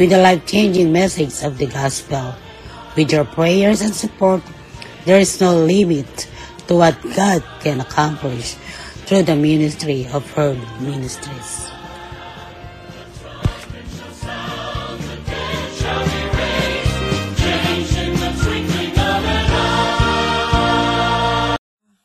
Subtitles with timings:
[0.00, 2.32] with the life-changing message of the gospel.
[2.96, 4.40] With your prayers and support,
[5.04, 6.08] there is no limit
[6.72, 8.56] to what God can accomplish
[9.04, 11.68] through the ministry of her ministries.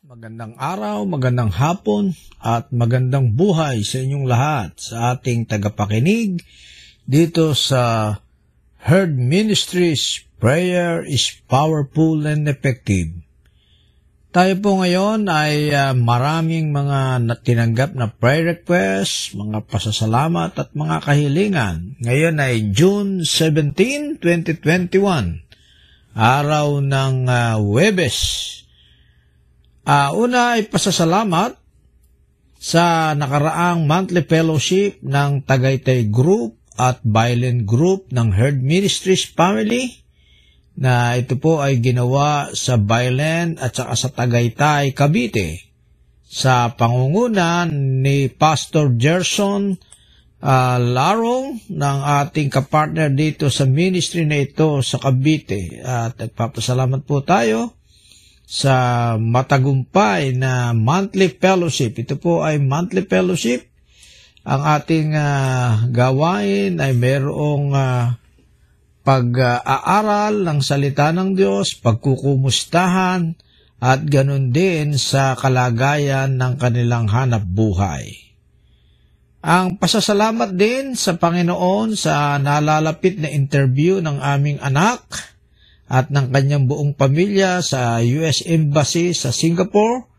[0.04, 2.12] Magandang araw, magandang hapon,
[2.44, 6.44] at magandang buhay sa inyong lahat sa ating tagapakinig
[7.06, 8.18] dito sa
[8.82, 13.22] Herd Ministries Prayer is Powerful and Effective.
[14.34, 20.96] Tayo po ngayon ay uh, maraming mga tinanggap na prayer requests, mga pasasalamat at mga
[21.00, 21.96] kahilingan.
[22.04, 25.46] Ngayon ay June 17, 2021,
[26.12, 28.18] araw ng uh, Webes.
[29.86, 31.56] Uh, una ay pasasalamat
[32.60, 40.04] sa nakaraang monthly fellowship ng Tagaytay Group at Violent Group ng Herd Ministries Family
[40.76, 45.66] na ito po ay ginawa sa Violent at saka sa Tagaytay, Cavite
[46.26, 47.70] sa pangungunan
[48.04, 49.78] ni Pastor Gerson
[50.42, 55.80] uh, Larong ng ating kapartner dito sa ministry na ito sa Cavite.
[55.80, 57.72] At nagpapasalamat po tayo
[58.46, 61.98] sa matagumpay na monthly fellowship.
[61.98, 63.66] Ito po ay monthly fellowship.
[64.46, 68.14] Ang ating uh, gawain ay mayroong uh,
[69.02, 73.34] pag-aaral ng salita ng Diyos, pagkukumustahan,
[73.82, 78.26] at ganun din sa kalagayan ng kanilang hanap buhay.
[79.42, 85.02] Ang pasasalamat din sa Panginoon sa nalalapit na interview ng aming anak
[85.90, 90.15] at ng kanyang buong pamilya sa US Embassy sa Singapore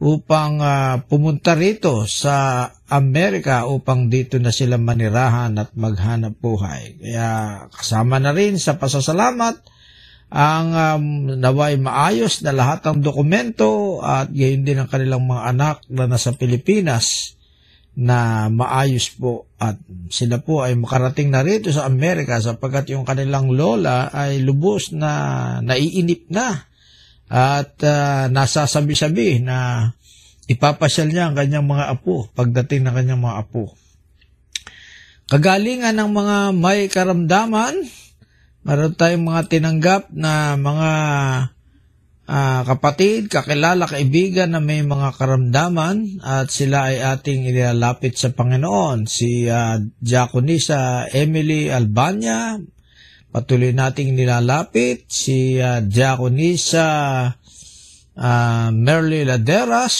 [0.00, 6.96] upang uh, pumunta rito sa Amerika upang dito na sila manirahan at maghanap buhay.
[6.96, 7.28] Kaya
[7.68, 9.60] kasama na rin sa pasasalamat
[10.30, 11.04] ang um,
[11.36, 16.32] naway maayos na lahat ng dokumento at gayon din ang kanilang mga anak na nasa
[16.32, 17.36] Pilipinas
[17.98, 19.76] na maayos po at
[20.08, 25.58] sila po ay makarating na rito sa Amerika sapagkat yung kanilang lola ay lubos na
[25.60, 26.69] naiinip na
[27.30, 29.90] at uh, nasasabi-sabi na
[30.50, 33.78] ipapasyal niya ang kanyang mga apo pagdating ng kanyang mga apo.
[35.30, 37.86] Kagalingan ng mga may karamdaman,
[38.66, 40.90] meron tayong mga tinanggap na mga
[42.26, 49.06] uh, kapatid, kakilala, kaibigan na may mga karamdaman at sila ay ating ilalapit sa Panginoon.
[49.06, 52.58] Si uh, Diakonisa Emily Albania,
[53.30, 55.78] Patuloy nating nilalapit si uh,
[58.18, 59.96] uh, Merly Laderas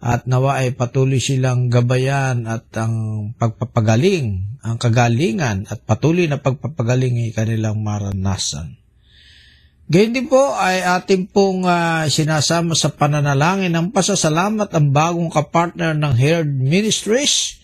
[0.00, 2.94] at nawa ay patuloy silang gabayan at ang
[3.36, 8.80] pagpapagaling, ang kagalingan at patuloy na pagpapagaling ay kanilang maranasan.
[9.88, 15.96] Gayun din po ay ating pong uh, sinasama sa pananalangin ng pasasalamat ang bagong kapartner
[15.96, 17.60] ng Herd Ministries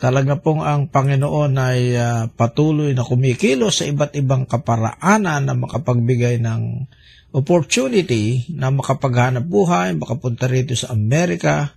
[0.00, 6.40] Talaga pong ang Panginoon ay uh, patuloy na kumikilo sa iba't ibang kaparaanan na makapagbigay
[6.40, 6.88] ng
[7.36, 11.76] opportunity na makapaghanap buhay, makapunta rito sa Amerika,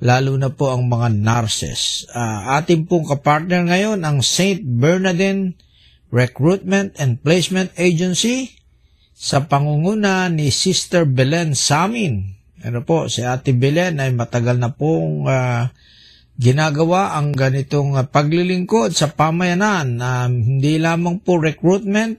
[0.00, 2.08] lalo na po ang mga nurses.
[2.08, 4.64] Uh, ating pong kapartner ngayon ang St.
[4.64, 5.52] Bernardine
[6.08, 8.56] Recruitment and Placement Agency
[9.12, 12.40] sa pangunguna ni Sister Belen Samin.
[12.64, 15.68] Ano po, si Ate Belen ay matagal na pong uh,
[16.40, 22.16] ginagawa ang ganitong paglilingkod sa pamayanan na hindi lamang po recruitment,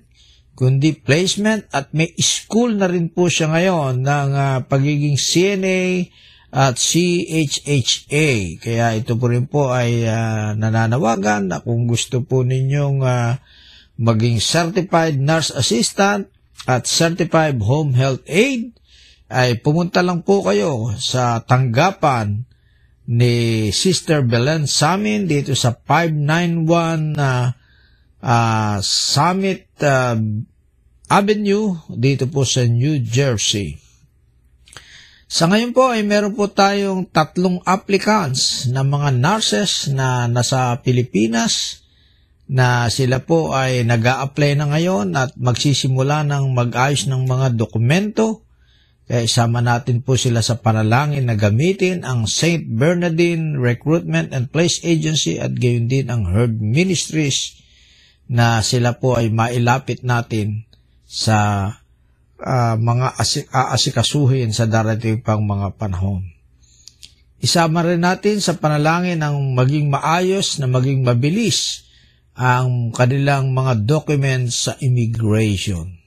[0.53, 6.13] kundi placement at may school na rin po siya ngayon ng uh, pagiging CNA
[6.53, 8.61] at CHHA.
[8.61, 13.41] Kaya ito po rin po ay uh, nananawagan na kung gusto po ninyong uh,
[13.97, 16.29] maging certified nurse assistant
[16.69, 18.77] at certified home health aid,
[19.33, 22.50] ay pumunta lang po kayo sa tanggapan
[23.11, 27.51] ni Sister Belen Samin dito sa 591 uh,
[28.23, 30.15] uh, Summit uh,
[31.11, 33.75] Avenue dito po sa New Jersey.
[35.27, 41.83] Sa ngayon po ay meron po tayong tatlong applicants na mga nurses na nasa Pilipinas
[42.51, 48.43] na sila po ay nag apply na ngayon at magsisimula ng mag-ayos ng mga dokumento.
[49.11, 52.63] Kaya isama natin po sila sa panalangin na gamitin ang St.
[52.63, 57.59] Bernardine Recruitment and Place Agency at gayon din ang Herd Ministries
[58.31, 60.63] na sila po ay mailapit natin
[61.03, 61.67] sa
[62.39, 66.31] uh, mga asik- aasikasuhin sa darating pang mga panahon.
[67.43, 71.83] Isama rin natin sa panalangin ng maging maayos na maging mabilis
[72.31, 76.00] ang kanilang mga documents sa immigration.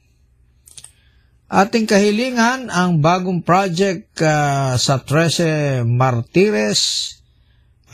[1.55, 7.15] Ating kahilingan ang bagong project uh, sa Trece Martires,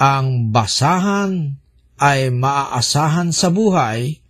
[0.00, 1.60] ang basahan
[2.00, 4.20] ay maaasahan sa buhay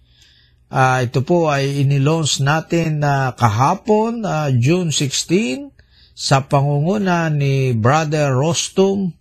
[0.71, 5.75] Uh, ito po ay inilaunch natin uh, kahapon, uh, June 16,
[6.15, 9.19] sa pangunguna ni Brother Rostum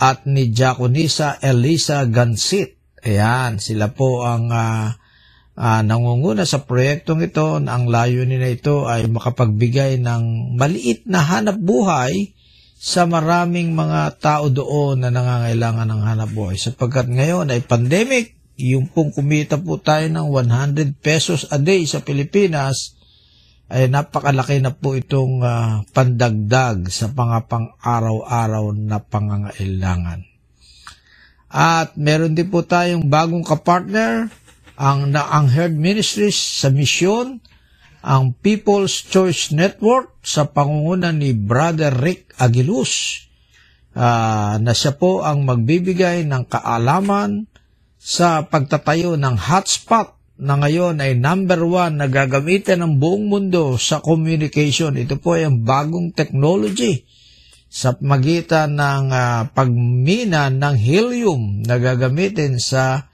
[0.00, 2.80] at ni Jaconisa Elisa Gansit.
[3.04, 4.96] Ayan, sila po ang uh,
[5.58, 11.26] uh, nangunguna sa proyektong ito na ang layunin na ito ay makapagbigay ng maliit na
[11.26, 12.38] hanap buhay
[12.78, 16.54] sa maraming mga tao doon na nangangailangan ng hanap buhay.
[16.54, 22.06] Sapagkat ngayon ay pandemic, yung pong kumita po tayo ng 100 pesos a day sa
[22.06, 22.94] Pilipinas,
[23.68, 30.24] ay napakalaki na po itong uh, pandagdag sa pangapang araw-araw na pangangailangan.
[31.48, 34.32] At meron din po tayong bagong kapartner,
[34.78, 37.42] ang, na, ang Herd Ministries sa misyon,
[37.98, 43.26] ang People's Choice Network sa pangunguna ni Brother Rick Aguiluz,
[43.98, 47.50] uh, na siya po ang magbibigay ng kaalaman,
[47.98, 53.98] sa pagtatayo ng hotspot na ngayon ay number one na gagamitin ng buong mundo sa
[53.98, 54.94] communication.
[54.94, 57.02] Ito po ay ang bagong technology
[57.66, 63.10] sa magitan ng uh, pagmina ng helium na gagamitin sa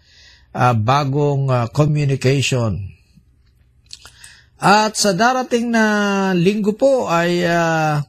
[0.54, 2.94] uh, bagong uh, communication.
[4.62, 5.84] At sa darating na
[6.32, 8.00] linggo po ay uh,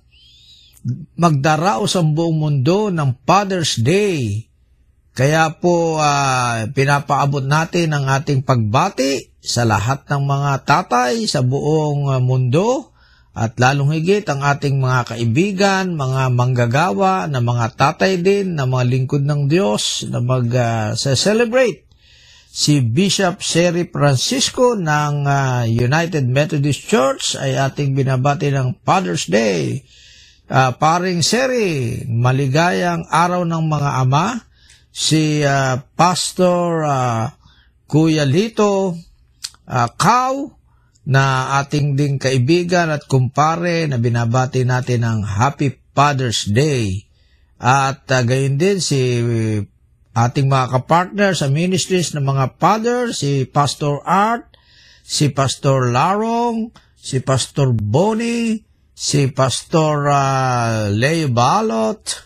[1.18, 4.48] magdaraos ang buong mundo ng Father's Day
[5.16, 12.20] kaya po uh, pinapaabot natin ang ating pagbati sa lahat ng mga tatay sa buong
[12.20, 12.92] mundo
[13.32, 18.84] at lalong higit ang ating mga kaibigan, mga manggagawa na mga tatay din na mga
[18.92, 21.85] lingkod ng Diyos na mag-celebrate.
[22.56, 29.84] Si Bishop Seri Francisco ng uh, United Methodist Church ay ating binabati ng Father's Day.
[30.48, 34.40] Uh, paring Seri, maligayang araw ng mga ama
[34.88, 37.28] si uh, Pastor uh,
[37.92, 38.96] Kuya Lito
[39.68, 39.90] uh,
[41.06, 41.24] na
[41.60, 47.04] ating ding kaibigan at kumpare na binabati natin ng Happy Father's Day.
[47.60, 49.20] At uh, gayon din si
[50.16, 54.56] ating mga kapartner sa ministries ng mga father, si Pastor Art,
[55.04, 58.64] si Pastor Larong, si Pastor Bonnie,
[58.96, 62.26] si Pastor uh, Leo Balot,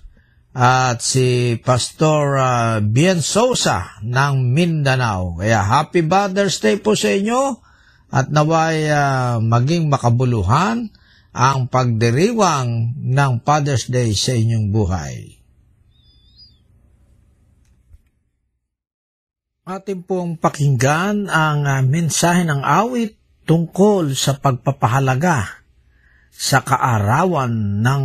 [0.54, 5.42] at si Pastor uh, Bien Sosa ng Mindanao.
[5.42, 7.58] Kaya happy Father's Day po sa inyo
[8.14, 10.94] at naway uh, maging makabuluhan
[11.34, 15.39] ang pagdiriwang ng Father's Day sa inyong buhay.
[19.70, 23.14] Atin pong pakinggan ang uh, mensahe ng awit
[23.46, 25.46] tungkol sa pagpapahalaga
[26.34, 28.04] sa kaarawan ng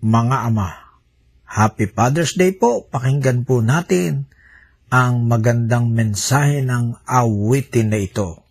[0.00, 0.96] mga ama.
[1.44, 2.88] Happy Father's Day po.
[2.88, 4.24] Pakinggan po natin
[4.88, 8.43] ang magandang mensahe ng awitin na ito.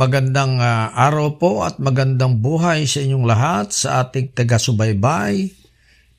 [0.00, 5.52] Magandang ah, araw po at magandang buhay sa inyong lahat sa ating taga-subaybay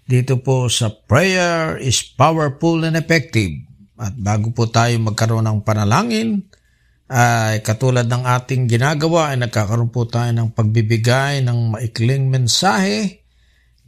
[0.06, 3.58] dito po sa Prayer is Powerful and Effective.
[3.98, 6.46] At bago po tayo magkaroon ng panalangin,
[7.10, 13.26] ay katulad ng ating ginagawa ay nagkakaroon po tayo ng pagbibigay ng maikling mensahe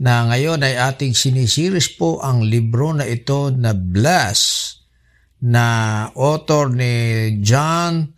[0.02, 4.74] na ngayon ay ating sinisiris po ang libro na ito na Bless
[5.44, 6.94] na author ni
[7.46, 8.13] John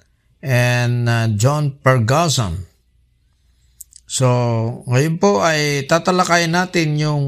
[0.45, 2.69] and uh, John Ferguson.
[4.05, 4.29] So,
[4.85, 7.25] ngayon po ay tatalakayin natin yung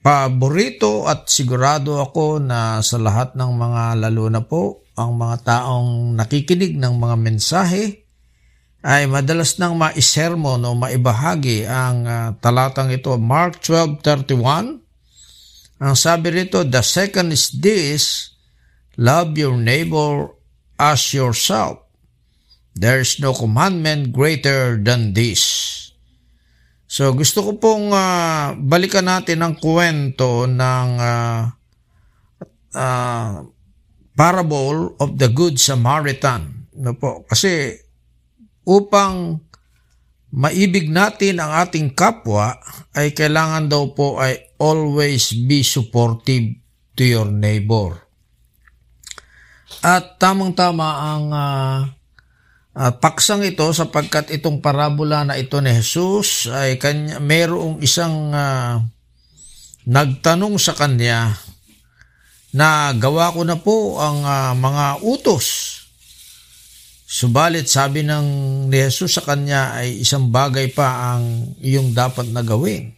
[0.00, 6.14] paborito at sigurado ako na sa lahat ng mga lalo na po ang mga taong
[6.14, 8.06] nakikinig ng mga mensahe
[8.80, 14.80] ay madalas nang maisermon o maibahagi ang ah, talatang ito Mark 12:31
[15.84, 18.32] ang sabi rito the second is this
[18.96, 20.32] love your neighbor
[20.80, 21.84] as yourself
[22.72, 25.80] there is no commandment greater than this
[26.90, 31.54] So gusto ko pong ah, balikan natin ang kwento ng ah,
[32.74, 33.46] ah,
[34.18, 36.66] parable of the good Samaritan.
[36.82, 37.22] No po?
[37.30, 37.78] Kasi
[38.66, 39.38] upang
[40.34, 42.58] maibig natin ang ating kapwa
[42.98, 46.58] ay kailangan daw po ay always be supportive
[46.98, 48.02] to your neighbor.
[49.78, 51.78] At tamang-tama ang ah,
[52.74, 58.82] ah, paksang ito sapagkat itong parabola na ito ni Jesus ay kanya, mayroong isang ah,
[59.86, 61.38] nagtanong sa kanya
[62.50, 65.78] na gawa ko na po ang ah, mga utos.
[67.10, 68.26] Subalit sabi ng
[68.70, 72.94] ni Jesus sa kanya ay isang bagay pa ang iyong dapat na gawin.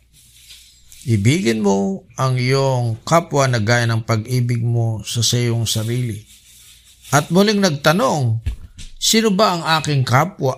[1.02, 6.31] Ibigin mo ang iyong kapwa na gaya ng pag-ibig mo sa sayong sarili.
[7.12, 8.40] At muling nagtanong,
[8.96, 10.56] sino ba ang aking kapwa?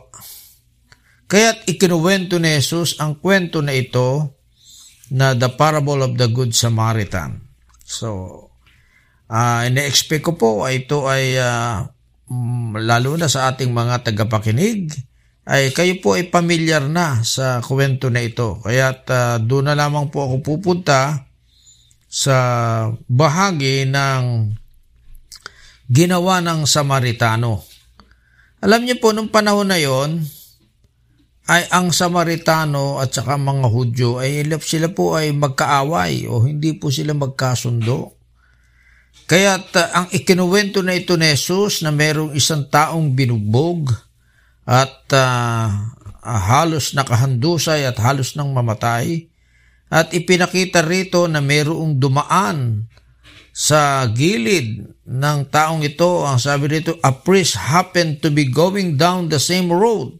[1.26, 4.38] Kaya't ikinuwento ni Jesus ang kwento na ito
[5.10, 7.42] na the parable of the good Samaritan.
[7.82, 8.08] So,
[9.26, 11.90] uh, ine-expect ko po ay ito ay ah,
[12.30, 14.94] mm, lalo na sa ating mga tagapakinig
[15.44, 18.62] ay kayo po ay pamilyar na sa kwento na ito.
[18.64, 21.28] Kaya uh, doon na lamang po ako pupunta
[22.08, 22.36] sa
[23.10, 24.54] bahagi ng
[25.94, 27.62] ginawa ng Samaritano.
[28.58, 30.26] Alam niyo po, nung panahon na yon,
[31.46, 36.88] ay ang Samaritano at saka mga Hudyo ay sila po ay magkaaway o hindi po
[36.88, 38.16] sila magkasundo.
[39.28, 39.60] Kaya
[39.92, 43.92] ang ikinuwento na ito ni Jesus na mayroong isang taong binugbog
[44.64, 45.68] at uh,
[46.24, 49.28] halos nakahandusay at halos nang mamatay
[49.92, 52.88] at ipinakita rito na mayroong dumaan
[53.54, 59.30] sa gilid ng taong ito, ang sabi rito, a priest happened to be going down
[59.30, 60.18] the same road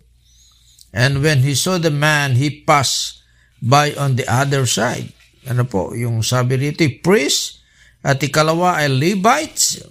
[0.95, 3.19] And when he saw the man, he passed
[3.59, 5.11] by on the other side.
[5.50, 7.67] Ano po, yung sabi rito, priest,
[8.07, 9.83] at ikalawa ay Levites.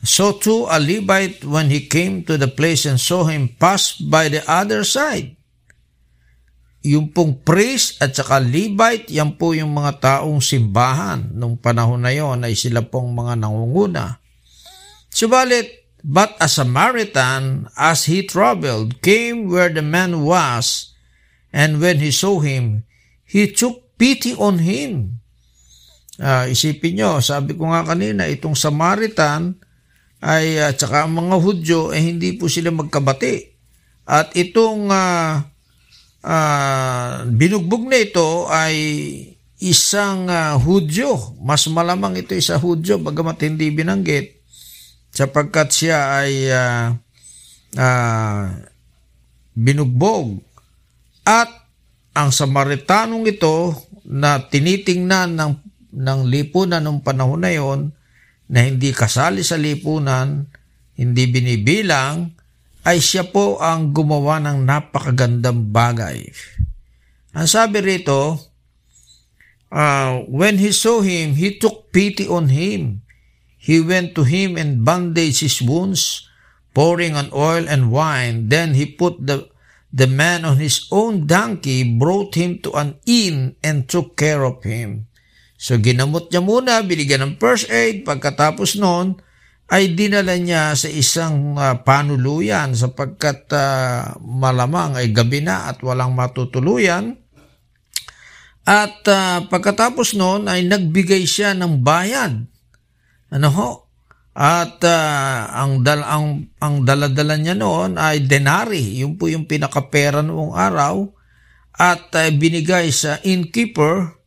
[0.00, 4.32] So too a Levite when he came to the place and saw him pass by
[4.32, 5.36] the other side.
[6.80, 12.12] Yung pong priest at saka Levite, yan po yung mga taong simbahan nung panahon na
[12.12, 14.16] yon ay sila pong mga nangunguna.
[15.12, 20.96] Subalit, But a Samaritan, as he traveled, came where the man was,
[21.52, 22.88] and when he saw him,
[23.28, 25.20] he took pity on him.
[26.16, 29.60] Uh, isipin nyo, sabi ko nga kanina, itong Samaritan
[30.24, 33.52] ay uh, saka ang mga Hudyo ay eh, hindi po sila magkabati.
[34.08, 35.49] At itong uh,
[36.24, 38.74] uh, binugbog na ito ay
[39.60, 41.36] isang uh, Hudyo.
[41.40, 44.40] Mas malamang ito isa Hudyo, bagamat hindi binanggit
[45.10, 46.86] sapagkat siya ay uh,
[47.76, 48.42] uh,
[49.54, 50.40] binugbog.
[51.26, 51.50] At
[52.16, 53.76] ang Samaritanong ito
[54.08, 55.52] na tinitingnan ng,
[55.94, 57.94] ng lipunan ng panahon na yon
[58.50, 60.42] na hindi kasali sa lipunan,
[60.98, 62.34] hindi binibilang,
[62.86, 66.28] ay siya po ang gumawa ng napakagandang bagay.
[67.36, 68.40] Ang sabi rito,
[69.70, 73.04] uh, when he saw him, he took pity on him
[73.60, 76.24] He went to him and bandaged his wounds,
[76.72, 78.48] pouring on oil and wine.
[78.48, 79.52] Then he put the,
[79.92, 84.64] the man on his own donkey, brought him to an inn, and took care of
[84.64, 85.12] him.
[85.60, 88.08] So ginamot niya muna, binigyan ng first aid.
[88.08, 89.20] Pagkatapos noon,
[89.70, 96.10] ay dinala niya sa isang uh, panuluyan sapagkat uh, malamang ay gabi na at walang
[96.10, 97.14] matutuluyan.
[98.66, 102.50] At uh, pagkatapos noon ay nagbigay siya ng bayad
[103.30, 103.70] ano ho?
[104.34, 109.02] At uh, ang, dal ang, ang daladala niya noon ay denari.
[109.02, 111.06] Yun po yung pinakapera noong araw.
[111.78, 114.18] At uh, binigay sa innkeeper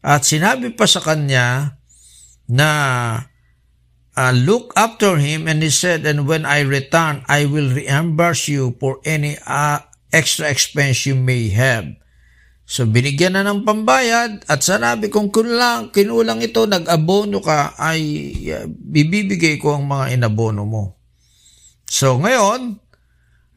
[0.00, 1.76] at sinabi pa sa kanya
[2.48, 2.68] na
[4.20, 8.76] uh, look after him and he said, and when I return, I will reimburse you
[8.76, 9.80] for any uh,
[10.12, 11.96] extra expense you may have.
[12.70, 18.00] So binigyan na ng pambayad at sanabi kung kulang, kinulang ito, nag-abono ka, ay
[18.52, 20.84] uh, bibibigay ko ang mga inabono mo.
[21.88, 22.78] So ngayon,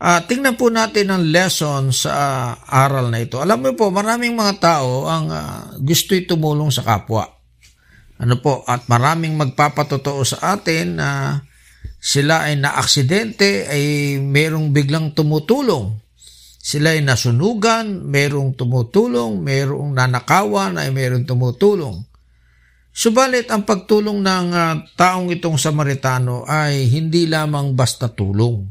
[0.02, 3.38] uh, tingnan po natin ang lesson sa uh, aral na ito.
[3.38, 7.33] Alam mo po, maraming mga tao ang uh, gusto'y tumulong sa kapwa.
[8.22, 11.42] Ano po, at maraming magpapatotoo sa atin na
[11.98, 16.04] sila ay naaksidente ay merong biglang tumutulong
[16.64, 22.00] sila ay nasunugan, merong tumutulong, merong nanakawan ay merong tumutulong.
[22.88, 28.64] Subalit ang pagtulong ng uh, taong itong Samaritano ay hindi lamang basta tulong.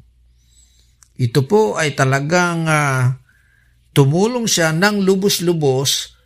[1.20, 3.12] Ito po ay talagang uh,
[3.92, 6.16] tumulong siya ng lubos-lubos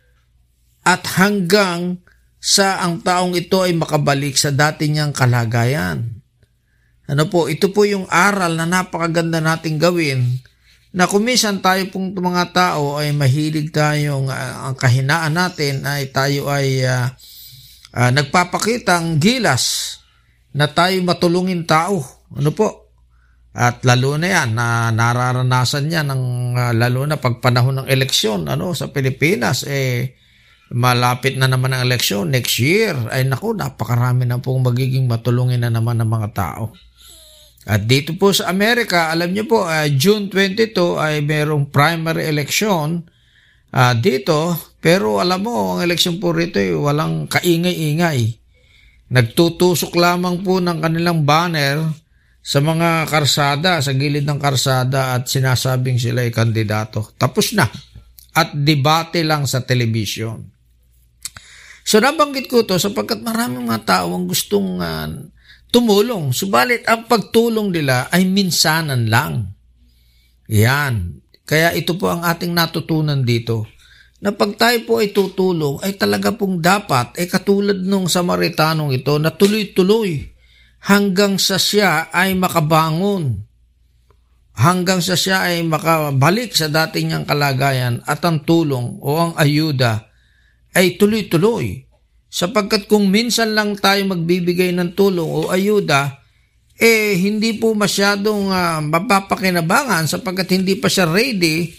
[0.87, 1.99] at hanggang
[2.37, 6.05] sa ang taong ito ay makabalik sa dati niyang kalagayan.
[7.07, 10.21] Ano po, ito po yung aral na napakaganda nating gawin
[10.91, 16.47] na kumisan tayo pong mga tao ay mahilig tayong uh, ang kahinaan natin ay tayo
[16.51, 17.11] ay uh,
[17.95, 19.97] uh, nagpapakitang gilas
[20.57, 22.01] na tayo matulungin tao.
[22.33, 22.87] Ano po?
[23.57, 28.45] At lalo na yan, na nararanasan niya ng uh, lalo na pag panahon ng eleksyon
[28.45, 30.13] ano, sa Pilipinas, eh,
[30.71, 35.71] malapit na naman ang eleksyon next year, ay naku, napakarami na pong magiging matulungin na
[35.71, 36.75] naman ng mga tao.
[37.67, 43.03] At dito po sa Amerika, alam niyo po, uh, June 22 ay merong primary election
[43.75, 44.55] uh, dito.
[44.79, 48.39] Pero alam mo, ang eleksyon po rito ay walang kaingay-ingay.
[49.11, 51.83] Nagtutusok lamang po ng kanilang banner
[52.39, 57.11] sa mga karsada, sa gilid ng karsada at sinasabing sila ay kandidato.
[57.19, 57.67] Tapos na.
[58.31, 60.56] At debate lang sa television.
[61.87, 65.07] So nabanggit ko to sapagkat maraming mga tao ang gustong uh,
[65.71, 66.35] tumulong.
[66.35, 69.55] Subalit ang pagtulong nila ay minsanan lang.
[70.51, 71.23] Yan.
[71.47, 73.71] Kaya ito po ang ating natutunan dito.
[74.19, 79.15] Na pag tayo po ay tutulong, ay talaga pong dapat, ay katulad nung Samaritanong ito,
[79.21, 80.35] na tuloy-tuloy
[80.91, 83.47] hanggang sa siya ay makabangon.
[84.57, 90.06] Hanggang sa siya ay makabalik sa dating niyang kalagayan at ang tulong o ang ayuda
[90.77, 91.89] ay tuloy-tuloy.
[92.29, 96.21] Sapagkat kung minsan lang tayo magbibigay ng tulong o ayuda,
[96.77, 101.73] eh hindi po masyadong uh, mapapakinabangan sapagkat hindi pa siya ready,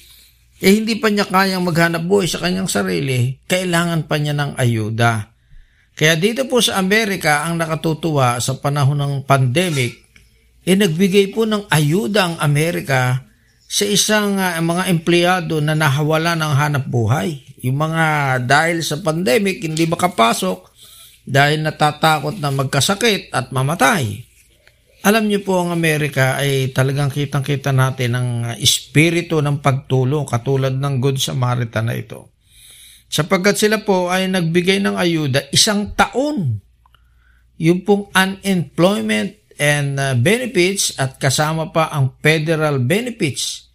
[0.58, 5.30] eh hindi pa niya kayang maghanap buhay sa kanyang sarili, kailangan pa niya ng ayuda.
[5.94, 9.94] Kaya dito po sa Amerika, ang nakatutuwa sa panahon ng pandemic,
[10.66, 13.22] eh nagbigay po ng ayuda ang Amerika
[13.70, 17.47] sa isang uh, mga empleyado na nahawala ng hanap buhay.
[17.62, 18.04] Yung mga
[18.46, 20.58] dahil sa pandemic, hindi makapasok
[21.28, 24.24] dahil natatakot na magkasakit at mamatay.
[25.06, 30.94] Alam niyo po ang Amerika ay talagang kitang-kita natin ang espiritu ng pagtulong katulad ng
[30.98, 32.34] Good Samaritan na ito.
[33.06, 36.60] Sapagkat sila po ay nagbigay ng ayuda isang taon.
[37.62, 43.67] Yung pong unemployment and uh, benefits at kasama pa ang federal benefits.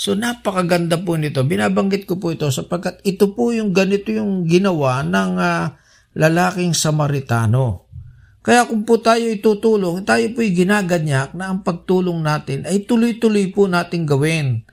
[0.00, 1.44] So napakaganda po nito.
[1.44, 5.76] Binabanggit ko po ito sapagkat ito po yung ganito yung ginawa ng uh,
[6.16, 7.84] lalaking Samaritano.
[8.40, 13.68] Kaya kung po tayo itutulong, tayo po'y ginaganyak na ang pagtulong natin ay tuloy-tuloy po
[13.68, 14.64] nating gawin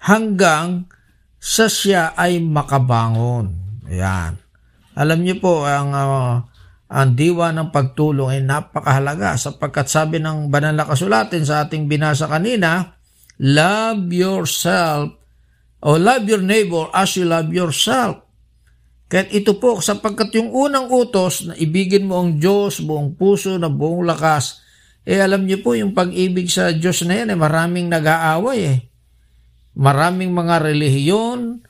[0.00, 0.88] hanggang
[1.36, 3.52] sa siya ay makabangon.
[3.92, 4.40] Ayan.
[4.96, 6.48] Alam niyo po, ang uh,
[6.88, 12.24] ang diwa ng pagtulong ay napakahalaga sapagkat sabi ng banal na kasulatin sa ating binasa
[12.24, 12.96] kanina,
[13.42, 15.18] love yourself
[15.82, 18.22] o love your neighbor as you love yourself.
[19.10, 23.68] Kaya ito po, sapagkat yung unang utos na ibigin mo ang Diyos, buong puso, na
[23.68, 24.64] buong lakas,
[25.04, 28.78] eh alam niyo po, yung pag-ibig sa Diyos na yan, eh, maraming nag-aaway eh.
[29.76, 31.60] Maraming mga relihiyon,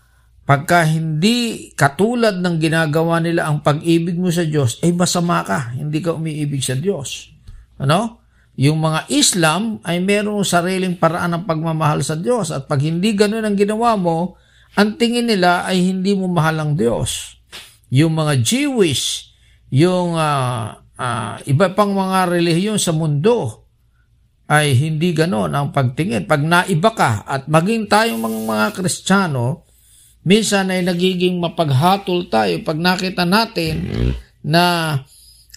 [0.43, 6.03] Pagka hindi katulad ng ginagawa nila ang pag-ibig mo sa Diyos, ay masama ka, hindi
[6.03, 7.31] ka umiibig sa Diyos.
[7.79, 8.22] Ano?
[8.61, 13.45] Yung mga Islam ay merong sariling paraan ng pagmamahal sa Diyos at pag hindi ganun
[13.45, 14.37] ang ginawa mo,
[14.77, 17.41] ang tingin nila ay hindi mo mahal ang Diyos.
[17.89, 19.33] Yung mga Jewish,
[19.73, 23.65] yung uh, uh, iba pang mga relihiyon sa mundo
[24.49, 26.29] ay hindi ganon ang pagtingin.
[26.29, 29.65] Pag naiba ka at maging tayong mga, mga Kristiyano,
[30.23, 33.83] Minsan ay nagiging mapaghatol tayo pag nakita natin
[34.39, 34.97] na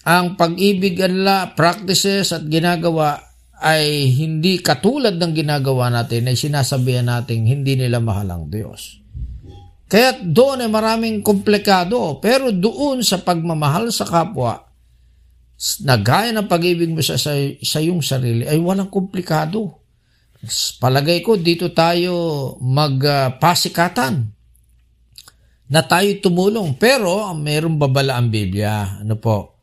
[0.06, 3.18] ang pag-ibig ala practices at ginagawa
[3.58, 9.02] ay hindi katulad ng ginagawa natin ay sinasabihan natin hindi nila mahal ang Diyos.
[9.90, 14.62] Kaya doon ay maraming komplikado pero doon sa pagmamahal sa kapwa
[15.82, 19.82] na gaya ng pag-ibig mo sa, sa, sa iyong sarili ay walang komplikado.
[20.78, 22.14] Palagay ko dito tayo
[22.62, 24.14] magpasikatan.
[24.22, 24.36] Uh,
[25.70, 26.78] na tayo tumulong.
[26.78, 29.02] Pero mayroong babala ang Biblia.
[29.02, 29.55] Ano po?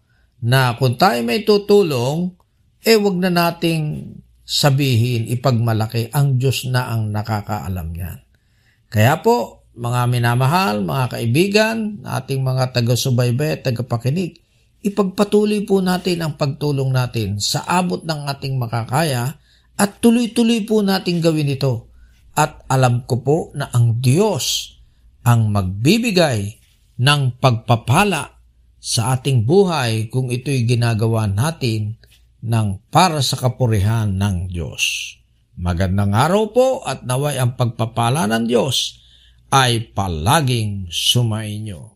[0.43, 2.35] Na kung tayo may tutulong,
[2.83, 8.19] eh wag na nating sabihin, ipagmalaki, ang Diyos na ang nakakaalam niyan.
[8.91, 14.43] Kaya po, mga minamahal, mga kaibigan, ating mga taga-subaybay tagapakinig,
[14.83, 19.39] ipagpatuloy po natin ang pagtulong natin sa abot ng ating makakaya
[19.79, 21.89] at tuloy-tuloy po natin gawin ito.
[22.35, 24.75] At alam ko po na ang Diyos
[25.23, 26.59] ang magbibigay
[26.99, 28.42] ng pagpapala
[28.83, 32.03] sa ating buhay kung ito'y ginagawa natin
[32.43, 35.15] ng para sa kapurihan ng Diyos.
[35.55, 38.99] Magandang araw po at naway ang pagpapala ng Diyos
[39.55, 41.95] ay palaging sumainyo.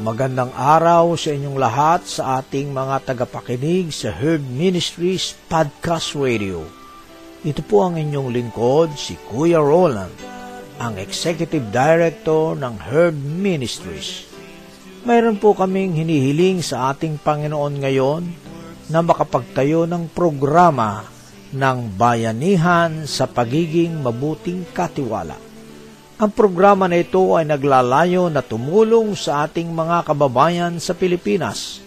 [0.00, 6.79] Magandang araw sa inyong lahat sa ating mga tagapakinig sa Herb Ministries Podcast Radio.
[7.40, 10.12] Ito po ang inyong lingkod, si Kuya Roland,
[10.76, 14.28] ang Executive Director ng Herb Ministries.
[15.08, 18.22] Mayroon po kaming hinihiling sa ating Panginoon ngayon
[18.92, 21.08] na makapagtayo ng programa
[21.56, 25.40] ng bayanihan sa pagiging mabuting katiwala.
[26.20, 31.80] Ang programa na ito ay naglalayo na tumulong sa ating mga kababayan sa Pilipinas,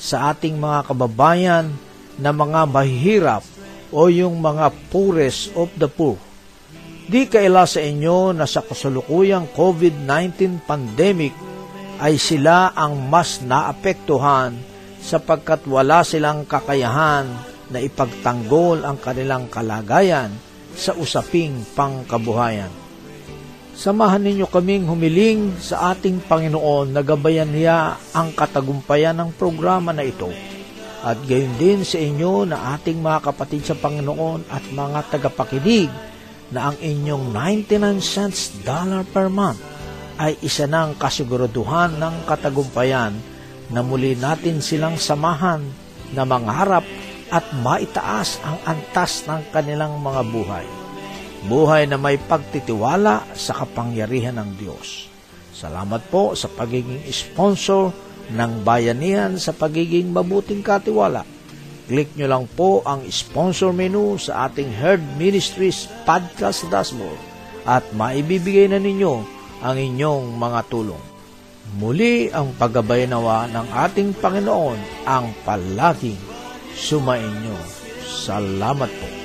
[0.00, 1.68] sa ating mga kababayan
[2.16, 3.44] na mga mahihirap
[3.94, 6.18] o yung mga poorest of the poor.
[7.06, 11.30] Di kaila sa inyo na sa kasalukuyang COVID-19 pandemic
[12.02, 14.58] ay sila ang mas naapektuhan
[14.98, 17.28] sapagkat wala silang kakayahan
[17.70, 20.32] na ipagtanggol ang kanilang kalagayan
[20.74, 22.72] sa usaping pangkabuhayan.
[23.74, 30.06] Samahan ninyo kaming humiling sa ating Panginoon na gabayan niya ang katagumpayan ng programa na
[30.06, 30.30] ito.
[31.04, 35.92] At gayon din sa inyo na ating mga kapatid sa Panginoon at mga tagapakinig
[36.48, 39.60] na ang inyong 99 cents dollar per month
[40.16, 43.12] ay isa ng kasiguraduhan ng katagumpayan
[43.68, 45.60] na muli natin silang samahan
[46.16, 46.88] na mangarap
[47.28, 50.66] at maitaas ang antas ng kanilang mga buhay.
[51.44, 55.12] Buhay na may pagtitiwala sa kapangyarihan ng Diyos.
[55.52, 57.92] Salamat po sa pagiging sponsor
[58.32, 61.26] ng bayanihan sa pagiging mabuting katiwala.
[61.84, 67.20] Click nyo lang po ang sponsor menu sa ating Herd Ministries podcast dashboard
[67.68, 69.20] at maibibigay na ninyo
[69.60, 71.04] ang inyong mga tulong.
[71.76, 76.20] Muli ang paggabay nawa ng ating Panginoon ang palaging
[76.76, 77.56] sumainyo.
[78.04, 79.24] Salamat po.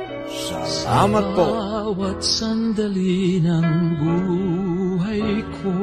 [0.31, 1.45] Salamat po.
[1.91, 3.67] Sa sandali ng
[3.99, 5.75] buhay ko.